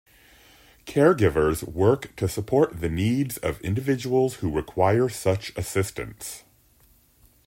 [0.87, 6.43] Caregivers work to support the needs of individuals who require such assistance.